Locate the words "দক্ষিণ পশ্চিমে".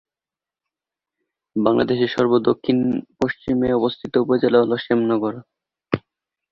2.49-3.69